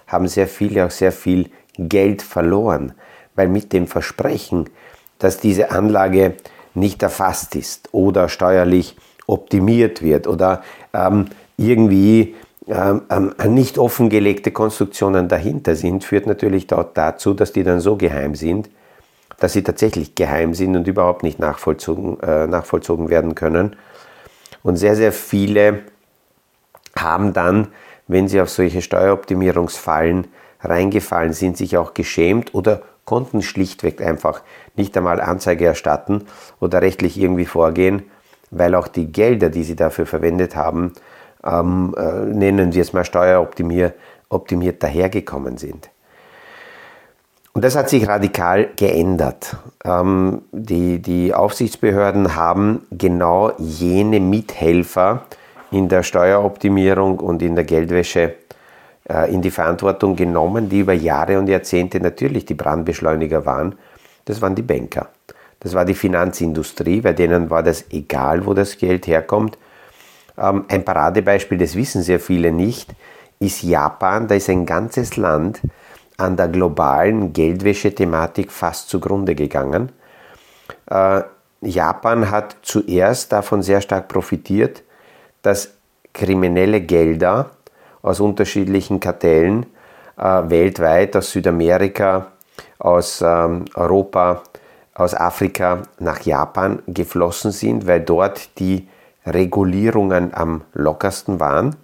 haben 0.07 0.27
sehr 0.27 0.47
viele 0.47 0.85
auch 0.85 0.91
sehr 0.91 1.11
viel 1.11 1.49
Geld 1.77 2.21
verloren, 2.21 2.93
weil 3.35 3.47
mit 3.47 3.73
dem 3.73 3.87
Versprechen, 3.87 4.69
dass 5.17 5.39
diese 5.39 5.71
Anlage 5.71 6.35
nicht 6.73 7.01
erfasst 7.01 7.55
ist 7.55 7.89
oder 7.91 8.29
steuerlich 8.29 8.95
optimiert 9.27 10.01
wird 10.01 10.27
oder 10.27 10.63
ähm, 10.93 11.25
irgendwie 11.57 12.35
ähm, 12.67 13.03
ähm, 13.09 13.53
nicht 13.53 13.77
offengelegte 13.77 14.51
Konstruktionen 14.51 15.27
dahinter 15.27 15.75
sind, 15.75 16.03
führt 16.03 16.25
natürlich 16.25 16.67
dort 16.67 16.97
dazu, 16.97 17.33
dass 17.33 17.53
die 17.53 17.63
dann 17.63 17.79
so 17.79 17.95
geheim 17.95 18.33
sind, 18.33 18.69
dass 19.39 19.53
sie 19.53 19.63
tatsächlich 19.63 20.15
geheim 20.15 20.53
sind 20.53 20.75
und 20.75 20.87
überhaupt 20.87 21.21
nicht 21.21 21.37
nachvollzogen, 21.37 22.19
äh, 22.21 22.47
nachvollzogen 22.47 23.09
werden 23.09 23.35
können. 23.35 23.75
Und 24.63 24.77
sehr, 24.77 24.95
sehr 24.95 25.11
viele 25.11 25.81
haben 26.97 27.33
dann, 27.33 27.67
wenn 28.07 28.27
sie 28.27 28.41
auf 28.41 28.49
solche 28.49 28.81
Steueroptimierungsfallen 28.81 30.27
reingefallen 30.61 31.33
sind, 31.33 31.57
sich 31.57 31.77
auch 31.77 31.93
geschämt 31.93 32.55
oder 32.55 32.81
konnten 33.05 33.43
schlichtweg 33.43 34.01
einfach 34.01 34.41
nicht 34.75 34.97
einmal 34.97 35.21
Anzeige 35.21 35.65
erstatten 35.65 36.25
oder 36.59 36.81
rechtlich 36.81 37.19
irgendwie 37.19 37.45
vorgehen, 37.45 38.03
weil 38.51 38.75
auch 38.75 38.87
die 38.87 39.11
Gelder, 39.11 39.49
die 39.49 39.63
sie 39.63 39.75
dafür 39.75 40.05
verwendet 40.05 40.55
haben, 40.55 40.93
ähm, 41.43 41.93
äh, 41.97 42.25
nennen 42.25 42.73
wir 42.73 42.81
es 42.81 42.93
mal 42.93 43.05
steueroptimiert 43.05 43.93
optimiert 44.29 44.83
dahergekommen 44.83 45.57
sind. 45.57 45.89
Und 47.53 47.63
das 47.63 47.75
hat 47.75 47.89
sich 47.89 48.07
radikal 48.07 48.69
geändert. 48.75 49.55
Ähm, 49.85 50.41
die, 50.51 51.01
die 51.01 51.33
Aufsichtsbehörden 51.33 52.35
haben 52.35 52.85
genau 52.91 53.53
jene 53.57 54.19
Mithelfer 54.19 55.23
in 55.71 55.87
der 55.87 56.03
Steueroptimierung 56.03 57.19
und 57.19 57.41
in 57.41 57.55
der 57.55 57.63
Geldwäsche 57.63 58.35
äh, 59.09 59.33
in 59.33 59.41
die 59.41 59.51
Verantwortung 59.51 60.17
genommen, 60.17 60.67
die 60.67 60.79
über 60.79 60.93
Jahre 60.93 61.39
und 61.39 61.47
Jahrzehnte 61.47 62.01
natürlich 62.01 62.45
die 62.45 62.55
Brandbeschleuniger 62.55 63.45
waren. 63.45 63.75
Das 64.25 64.41
waren 64.41 64.55
die 64.55 64.61
Banker. 64.61 65.07
Das 65.65 65.73
war 65.73 65.83
die 65.83 65.95
Finanzindustrie, 65.95 67.01
bei 67.01 67.13
denen 67.13 67.49
war 67.49 67.63
das 67.63 67.85
egal, 67.89 68.45
wo 68.45 68.53
das 68.53 68.77
Geld 68.77 69.07
herkommt. 69.07 69.57
Ähm, 70.37 70.65
ein 70.67 70.85
Paradebeispiel, 70.85 71.57
das 71.57 71.75
wissen 71.75 72.03
sehr 72.03 72.19
viele 72.19 72.51
nicht, 72.51 72.93
ist 73.39 73.63
Japan. 73.63 74.27
Da 74.27 74.35
ist 74.35 74.47
ein 74.47 74.67
ganzes 74.67 75.17
Land 75.17 75.61
an 76.17 76.37
der 76.37 76.49
globalen 76.49 77.33
Geldwäsche-Thematik 77.33 78.51
fast 78.51 78.89
zugrunde 78.89 79.33
gegangen. 79.33 79.91
Äh, 80.87 81.23
Japan 81.61 82.29
hat 82.29 82.57
zuerst 82.61 83.31
davon 83.31 83.63
sehr 83.63 83.81
stark 83.81 84.07
profitiert, 84.07 84.83
dass 85.41 85.71
kriminelle 86.13 86.81
Gelder 86.81 87.49
aus 88.03 88.19
unterschiedlichen 88.19 88.99
Kartellen 88.99 89.65
äh, 90.15 90.43
weltweit, 90.47 91.15
aus 91.15 91.31
Südamerika, 91.31 92.27
aus 92.77 93.23
ähm, 93.25 93.65
Europa, 93.73 94.43
aus 94.95 95.13
Afrika 95.13 95.83
nach 95.99 96.21
Japan 96.21 96.81
geflossen 96.87 97.51
sind, 97.51 97.85
weil 97.85 97.99
dort 97.99 98.57
die 98.59 98.87
Regulierungen 99.25 100.33
am 100.33 100.61
lockersten 100.73 101.39
waren. 101.39 101.75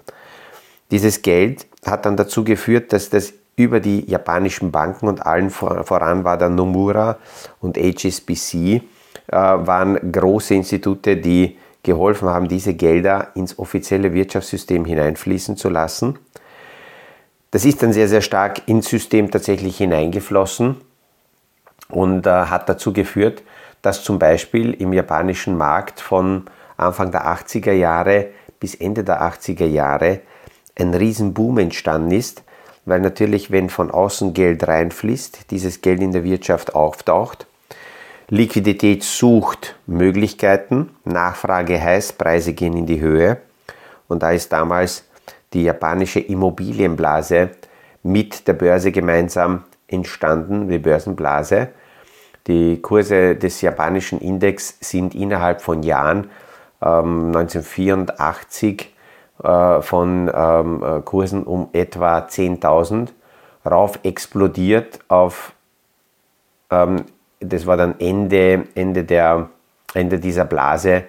Dieses 0.90 1.22
Geld 1.22 1.68
hat 1.86 2.06
dann 2.06 2.18
dazu 2.18 2.44
geführt, 2.44 2.94
dass 2.94 3.10
das 3.10 3.34
über 3.58 3.80
die 3.80 4.10
japanischen 4.10 4.72
Banken 4.72 5.08
und 5.08 5.26
allen 5.26 5.50
voran 5.50 6.24
war 6.24 6.38
dann 6.38 6.56
Nomura 6.56 7.18
und 7.60 7.78
HSBC, 7.78 8.56
äh, 8.56 8.82
waren 9.32 10.12
große 10.12 10.56
Institute, 10.56 11.18
die 11.18 11.58
geholfen 11.84 12.30
haben, 12.30 12.48
diese 12.48 12.74
Gelder 12.74 13.30
ins 13.36 13.60
offizielle 13.60 14.14
Wirtschaftssystem 14.14 14.86
hineinfließen 14.86 15.58
zu 15.58 15.70
lassen. 15.70 16.18
Das 17.50 17.66
ist 17.66 17.84
dann 17.84 17.92
sehr, 17.92 18.08
sehr 18.08 18.22
stark 18.22 18.68
ins 18.68 18.88
System 18.88 19.30
tatsächlich 19.30 19.78
hineingeflossen 19.78 20.78
und 21.92 22.26
äh, 22.26 22.30
hat 22.30 22.70
dazu 22.70 22.94
geführt, 22.94 23.44
dass 23.82 24.04
zum 24.04 24.20
Beispiel 24.20 24.74
im 24.74 24.94
japanischen 24.94 25.58
Markt 25.58 26.02
von 26.02 26.46
Anfang 26.78 27.12
der 27.12 27.26
80er 27.26 27.72
Jahre 27.72 28.28
bis 28.60 28.76
Ende 28.76 29.04
der 29.04 29.22
80er 29.22 29.66
Jahre 29.66 30.20
ein 30.78 30.94
Riesenboom 30.94 31.58
entstanden 31.58 32.12
ist, 32.12 32.44
weil 32.86 33.00
natürlich, 33.00 33.52
wenn 33.52 33.70
von 33.70 33.92
außen 33.92 34.34
Geld 34.34 34.68
reinfließt, 34.68 35.52
dieses 35.52 35.82
Geld 35.82 36.02
in 36.02 36.12
der 36.12 36.24
Wirtschaft 36.24 36.74
auftaucht. 36.76 37.46
Liquidität 38.30 39.04
sucht 39.04 39.76
Möglichkeiten, 39.88 40.92
Nachfrage 41.04 41.82
heißt, 41.82 42.18
Preise 42.18 42.54
gehen 42.54 42.78
in 42.78 42.86
die 42.86 43.02
Höhe. 43.02 43.38
Und 44.08 44.24
da 44.24 44.32
ist 44.32 44.52
damals 44.52 45.04
die 45.54 45.64
japanische 45.64 46.22
Immobilienblase 46.22 47.50
mit 48.04 48.48
der 48.48 48.54
Börse 48.54 48.92
gemeinsam 48.92 49.64
entstanden, 49.88 50.70
die 50.70 50.80
Börsenblase. 50.80 51.70
Die 52.48 52.82
Kurse 52.82 53.36
des 53.36 53.62
japanischen 53.62 54.20
Index 54.20 54.78
sind 54.80 55.14
innerhalb 55.14 55.62
von 55.62 55.84
Jahren 55.84 56.30
ähm, 56.82 57.28
1984 57.28 58.94
äh, 59.44 59.82
von 59.82 60.32
ähm, 60.34 60.84
äh, 60.84 61.02
Kursen 61.02 61.44
um 61.44 61.70
etwa 61.74 62.20
10.000 62.20 63.10
rauf 63.66 64.00
explodiert 64.04 65.00
auf, 65.08 65.54
ähm, 66.70 67.06
das 67.40 67.66
war 67.66 67.78
dann 67.78 68.00
Ende, 68.00 68.68
Ende, 68.76 69.04
der, 69.04 69.50
Ende 69.94 70.20
dieser 70.20 70.46
Blase, 70.46 71.04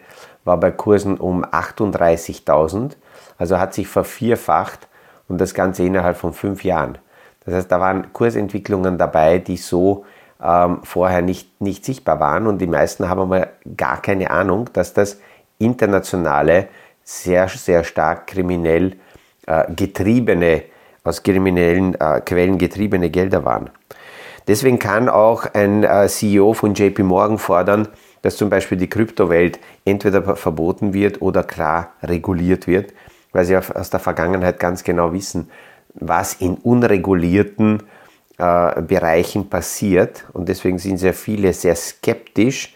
war 0.44 0.58
bei 0.58 0.70
Kursen 0.70 1.18
um 1.18 1.44
38.000, 1.44 2.92
also 3.38 3.58
hat 3.58 3.74
sich 3.74 3.88
vervierfacht 3.88 4.88
und 5.28 5.40
das 5.40 5.54
Ganze 5.54 5.84
innerhalb 5.84 6.16
von 6.16 6.32
fünf 6.32 6.64
Jahren. 6.64 6.98
Das 7.44 7.54
heißt, 7.54 7.72
da 7.72 7.80
waren 7.80 8.12
Kursentwicklungen 8.12 8.98
dabei, 8.98 9.38
die 9.38 9.56
so 9.56 10.04
ähm, 10.42 10.80
vorher 10.82 11.22
nicht, 11.22 11.60
nicht 11.60 11.84
sichtbar 11.84 12.20
waren 12.20 12.46
und 12.46 12.58
die 12.58 12.66
meisten 12.66 13.08
haben 13.08 13.20
aber 13.20 13.48
gar 13.76 14.02
keine 14.02 14.30
Ahnung, 14.30 14.70
dass 14.72 14.92
das 14.92 15.18
internationale 15.58 16.68
sehr, 17.04 17.48
sehr 17.48 17.84
stark 17.84 18.26
kriminell 18.26 18.96
äh, 19.46 19.72
getriebene, 19.74 20.64
aus 21.04 21.22
kriminellen 21.22 21.94
äh, 22.00 22.20
Quellen 22.20 22.58
getriebene 22.58 23.10
Gelder 23.10 23.44
waren. 23.44 23.70
Deswegen 24.48 24.78
kann 24.78 25.08
auch 25.08 25.46
ein 25.54 25.84
äh, 25.84 26.08
CEO 26.08 26.52
von 26.54 26.74
JP 26.74 27.04
Morgan 27.04 27.38
fordern, 27.38 27.88
dass 28.22 28.36
zum 28.36 28.50
Beispiel 28.50 28.78
die 28.78 28.88
Kryptowelt 28.88 29.58
entweder 29.84 30.36
verboten 30.36 30.94
wird 30.94 31.22
oder 31.22 31.42
klar 31.42 31.92
reguliert 32.02 32.66
wird, 32.66 32.92
weil 33.32 33.44
sie 33.44 33.56
aus 33.56 33.90
der 33.90 34.00
Vergangenheit 34.00 34.58
ganz 34.58 34.84
genau 34.84 35.12
wissen, 35.12 35.50
was 35.94 36.34
in 36.34 36.54
unregulierten 36.54 37.82
äh, 38.42 38.82
Bereichen 38.82 39.48
passiert. 39.48 40.24
Und 40.32 40.48
deswegen 40.48 40.78
sind 40.78 40.98
sehr 40.98 41.14
viele 41.14 41.52
sehr 41.52 41.76
skeptisch 41.76 42.74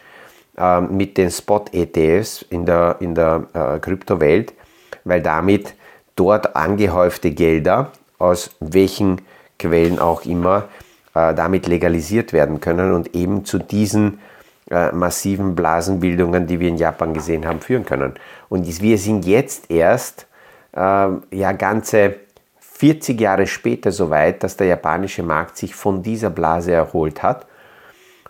ähm, 0.57 0.97
mit 0.97 1.19
den 1.19 1.29
Spot-ETFs 1.29 2.43
in 2.51 2.65
der, 2.67 2.97
in 3.01 3.17
der 3.17 3.47
äh, 3.53 3.79
Kryptowelt, 3.81 4.55
weil 5.03 5.23
damit 5.23 5.75
dort 6.15 6.55
angehäufte 6.55 7.33
Gelder, 7.33 7.91
aus 8.19 8.51
welchen 8.61 9.23
Quellen 9.59 9.99
auch 9.99 10.25
immer, 10.25 10.69
äh, 11.15 11.35
damit 11.35 11.67
legalisiert 11.67 12.33
werden 12.33 12.61
können 12.61 12.93
und 12.93 13.17
eben 13.17 13.45
zu 13.45 13.59
diesen 13.59 14.21
äh, 14.71 14.93
massiven 14.93 15.57
Blasenbildungen, 15.57 16.47
die 16.47 16.61
wir 16.61 16.69
in 16.69 16.77
Japan 16.77 17.13
gesehen 17.13 17.45
haben, 17.45 17.61
führen 17.61 17.85
können. 17.85 18.15
Und 18.49 18.81
wir 18.81 18.99
sind 18.99 19.27
jetzt 19.27 19.69
erst 19.69 20.29
äh, 20.77 20.79
ja 20.79 21.53
ganze 21.59 22.15
40 22.77 23.21
Jahre 23.21 23.47
später 23.47 23.93
so 23.93 24.11
weit, 24.11 24.43
dass 24.43 24.57
der 24.57 24.67
japanische 24.67 25.23
Markt 25.23 25.57
sich 25.57 25.75
von 25.75 26.03
dieser 26.03 26.31
Blase 26.31 26.73
erholt 26.73 27.23
hat 27.23 27.47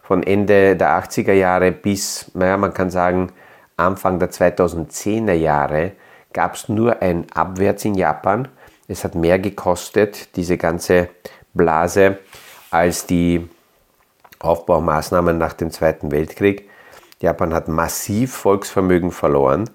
von 0.06 0.22
Ende 0.22 0.76
der 0.76 1.02
80er 1.02 1.32
Jahre 1.32 1.72
bis, 1.72 2.30
naja, 2.32 2.56
man 2.56 2.72
kann 2.72 2.90
sagen, 2.90 3.32
Anfang 3.76 4.20
der 4.20 4.30
2010er 4.30 5.32
Jahre 5.32 5.92
gab 6.32 6.54
es 6.54 6.68
nur 6.68 7.02
ein 7.02 7.26
Abwärts 7.35 7.85
in 7.85 7.96
Japan. 7.96 8.46
Es 8.87 9.02
hat 9.02 9.16
mehr 9.16 9.40
gekostet, 9.40 10.37
diese 10.37 10.59
ganze 10.59 11.09
Blase, 11.54 12.18
als 12.70 13.06
die 13.06 13.48
Aufbaumaßnahmen 14.38 15.37
nach 15.37 15.54
dem 15.54 15.72
Zweiten 15.72 16.12
Weltkrieg. 16.12 16.70
Japan 17.20 17.52
hat 17.52 17.66
massiv 17.66 18.32
Volksvermögen 18.32 19.11
verloren. 19.11 19.68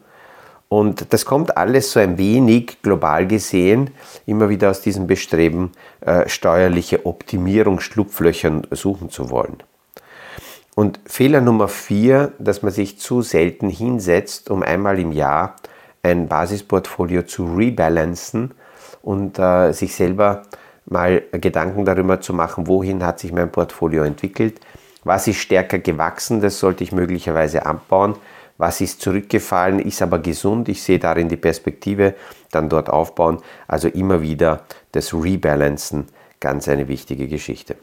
Und 0.71 1.11
das 1.11 1.25
kommt 1.25 1.57
alles 1.57 1.91
so 1.91 1.99
ein 1.99 2.17
wenig 2.17 2.81
global 2.81 3.27
gesehen 3.27 3.89
immer 4.25 4.47
wieder 4.47 4.69
aus 4.69 4.79
diesem 4.79 5.05
Bestreben, 5.05 5.73
äh, 5.99 6.29
steuerliche 6.29 7.05
Optimierung, 7.05 7.81
Schlupflöchern 7.81 8.65
suchen 8.71 9.09
zu 9.09 9.29
wollen. 9.29 9.57
Und 10.73 11.01
Fehler 11.05 11.41
Nummer 11.41 11.67
vier, 11.67 12.31
dass 12.39 12.61
man 12.61 12.71
sich 12.71 12.97
zu 12.97 13.21
selten 13.21 13.67
hinsetzt, 13.67 14.49
um 14.49 14.63
einmal 14.63 14.97
im 14.97 15.11
Jahr 15.11 15.57
ein 16.03 16.29
Basisportfolio 16.29 17.23
zu 17.23 17.53
rebalancen 17.53 18.53
und 19.01 19.39
äh, 19.39 19.73
sich 19.73 19.93
selber 19.93 20.43
mal 20.85 21.21
Gedanken 21.33 21.83
darüber 21.83 22.21
zu 22.21 22.33
machen, 22.33 22.67
wohin 22.67 23.05
hat 23.05 23.19
sich 23.19 23.33
mein 23.33 23.51
Portfolio 23.51 24.03
entwickelt, 24.03 24.61
was 25.03 25.27
ist 25.27 25.39
stärker 25.39 25.79
gewachsen, 25.79 26.39
das 26.39 26.59
sollte 26.59 26.85
ich 26.85 26.93
möglicherweise 26.93 27.65
abbauen, 27.65 28.15
was 28.61 28.79
ist 28.79 29.01
zurückgefallen, 29.01 29.79
ist 29.79 30.03
aber 30.03 30.19
gesund, 30.19 30.69
ich 30.69 30.83
sehe 30.83 30.99
darin 30.99 31.27
die 31.27 31.35
Perspektive, 31.35 32.13
dann 32.51 32.69
dort 32.69 32.91
aufbauen, 32.91 33.39
also 33.67 33.87
immer 33.87 34.21
wieder 34.21 34.61
das 34.91 35.15
Rebalancen, 35.15 36.07
ganz 36.39 36.67
eine 36.67 36.87
wichtige 36.87 37.27
Geschichte. 37.27 37.75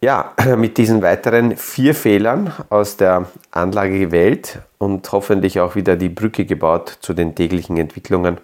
Ja, 0.00 0.32
mit 0.56 0.78
diesen 0.78 1.02
weiteren 1.02 1.58
vier 1.58 1.94
Fehlern 1.94 2.54
aus 2.70 2.96
der 2.96 3.26
Anlagewelt 3.50 4.60
und 4.78 5.12
hoffentlich 5.12 5.60
auch 5.60 5.74
wieder 5.74 5.96
die 5.96 6.08
Brücke 6.08 6.46
gebaut 6.46 6.96
zu 7.02 7.12
den 7.12 7.34
täglichen 7.34 7.76
Entwicklungen, 7.76 8.38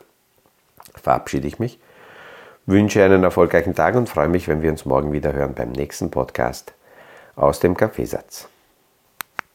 verabschiede 1.02 1.48
ich 1.48 1.58
mich. 1.58 1.78
Wünsche 2.66 3.02
einen 3.02 3.24
erfolgreichen 3.24 3.74
Tag 3.74 3.94
und 3.94 4.10
freue 4.10 4.28
mich, 4.28 4.48
wenn 4.48 4.60
wir 4.60 4.70
uns 4.70 4.84
morgen 4.84 5.12
wieder 5.12 5.32
hören 5.32 5.54
beim 5.54 5.72
nächsten 5.72 6.10
Podcast 6.10 6.74
aus 7.36 7.58
dem 7.58 7.74
Kaffeesatz. 7.74 8.48